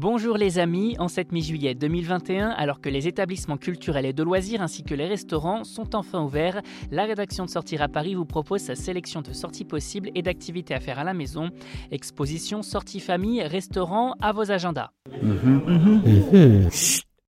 [0.00, 4.62] Bonjour les amis, en cette mi-juillet 2021, alors que les établissements culturels et de loisirs
[4.62, 8.62] ainsi que les restaurants sont enfin ouverts, la rédaction de Sortir à Paris vous propose
[8.62, 11.50] sa sélection de sorties possibles et d'activités à faire à la maison.
[11.90, 14.88] Exposition, sorties famille, restaurants, à vos agendas.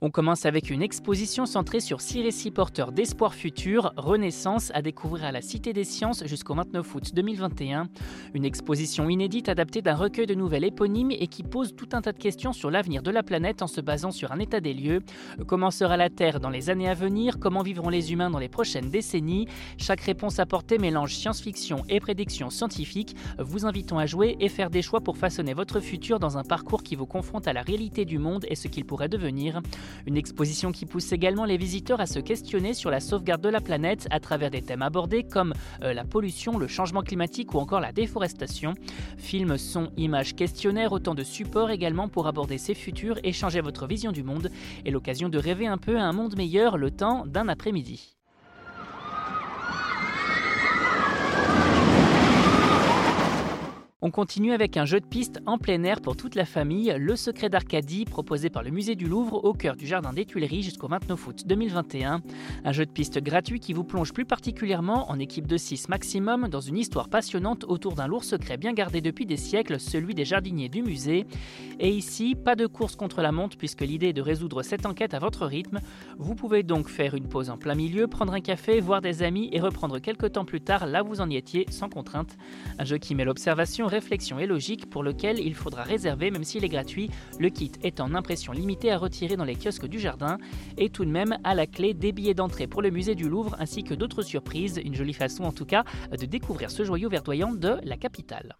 [0.04, 5.26] On commence avec une exposition centrée sur six récits porteurs d'espoir futur, Renaissance, à découvrir
[5.26, 7.86] à la Cité des Sciences jusqu'au 29 août 2021.
[8.34, 12.10] Une exposition inédite adaptée d'un recueil de nouvelles éponymes et qui pose tout un tas
[12.10, 15.02] de questions sur l'avenir de la planète en se basant sur un état des lieux.
[15.46, 17.38] Comment sera la Terre dans les années à venir?
[17.38, 19.46] Comment vivront les humains dans les prochaines décennies?
[19.79, 24.82] Chaque réponse apportée mélange science-fiction et prédictions scientifiques, vous invitons à jouer et faire des
[24.82, 28.18] choix pour façonner votre futur dans un parcours qui vous confronte à la réalité du
[28.18, 29.62] monde et ce qu'il pourrait devenir.
[30.06, 33.60] Une exposition qui pousse également les visiteurs à se questionner sur la sauvegarde de la
[33.60, 37.80] planète à travers des thèmes abordés comme euh, la pollution, le changement climatique ou encore
[37.80, 38.74] la déforestation.
[39.18, 43.86] Films, sons, images, questionnaires, autant de supports également pour aborder ces futurs et changer votre
[43.86, 44.50] vision du monde
[44.84, 48.16] et l'occasion de rêver un peu à un monde meilleur le temps d'un après-midi.
[54.05, 57.14] On continue avec un jeu de piste en plein air pour toute la famille, Le
[57.14, 60.89] Secret d'Arcadie, proposé par le Musée du Louvre au cœur du Jardin des Tuileries jusqu'au
[60.89, 62.20] 29 août 2021.
[62.64, 66.48] Un jeu de piste gratuit qui vous plonge plus particulièrement en équipe de 6 maximum
[66.48, 70.25] dans une histoire passionnante autour d'un lourd secret bien gardé depuis des siècles, celui des
[70.25, 71.25] jardiniers du musée.
[71.78, 75.14] Et ici, pas de course contre la montre puisque l'idée est de résoudre cette enquête
[75.14, 75.78] à votre rythme.
[76.19, 79.48] Vous pouvez donc faire une pause en plein milieu, prendre un café, voir des amis
[79.53, 82.36] et reprendre quelques temps plus tard là où vous en y étiez sans contrainte.
[82.80, 86.64] Un jeu qui met l'observation réflexion et logique pour lequel il faudra réserver même s'il
[86.64, 90.38] est gratuit, le kit est en impression limitée à retirer dans les kiosques du jardin.
[90.78, 93.56] Et tout de même à la clé des billets d'entrée pour le musée du Louvre
[93.58, 97.52] ainsi que d'autres surprises, une jolie façon en tout cas de découvrir ce joyau verdoyant
[97.52, 98.56] de la capitale.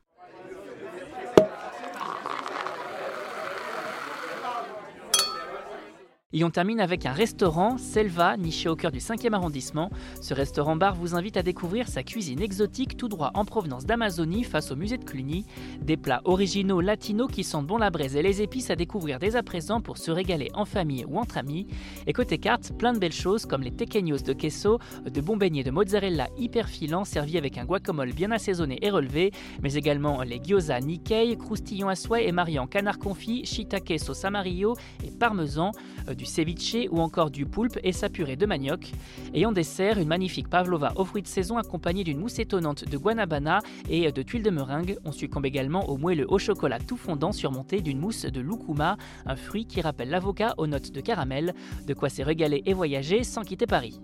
[6.35, 9.91] Et on termine avec un restaurant, Selva, niché au cœur du 5e arrondissement.
[10.23, 14.71] Ce restaurant-bar vous invite à découvrir sa cuisine exotique tout droit en provenance d'Amazonie face
[14.71, 15.45] au musée de Cluny.
[15.83, 19.37] Des plats originaux latinos qui sentent bon la braise et les épices à découvrir dès
[19.37, 21.67] à présent pour se régaler en famille ou entre amis.
[22.07, 25.65] Et côté carte, plein de belles choses comme les tequeños de queso, de bons beignets
[25.65, 30.41] de mozzarella hyper filants servis avec un guacamole bien assaisonné et relevé, mais également les
[30.43, 35.73] gyoza Nikkei, croustillons à souhait et mariant canard confit, shiitake sauce amarillo et parmesan.
[36.09, 38.93] Euh, du ceviche ou encore du poulpe et sa purée de manioc.
[39.35, 42.97] Et en dessert, une magnifique pavlova aux fruits de saison accompagnée d'une mousse étonnante de
[42.97, 43.59] guanabana
[43.91, 44.97] et de tuiles de meringue.
[45.05, 48.97] On succombe également au moelleux au chocolat tout fondant surmonté d'une mousse de lucuma,
[49.27, 51.55] un fruit qui rappelle l'avocat aux notes de caramel.
[51.89, 53.99] De quoi s'est régalé et voyager sans quitter Paris.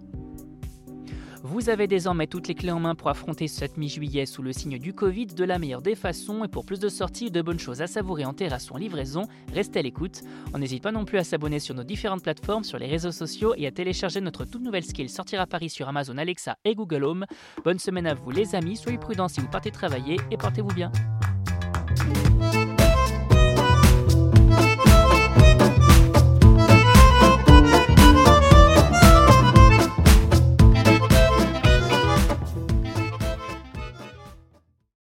[1.44, 4.78] Vous avez désormais toutes les clés en main pour affronter cette mi-juillet sous le signe
[4.78, 7.80] du Covid de la meilleure des façons et pour plus de sorties de bonnes choses
[7.80, 9.22] à savourer en terrasse ou en livraison,
[9.52, 10.22] restez à l'écoute.
[10.52, 13.54] On n'hésite pas non plus à s'abonner sur nos différentes plateformes, sur les réseaux sociaux
[13.56, 17.04] et à télécharger notre toute nouvelle skill Sortir à Paris sur Amazon Alexa et Google
[17.04, 17.26] Home.
[17.64, 20.90] Bonne semaine à vous les amis, soyez prudents si vous partez travailler et portez-vous bien.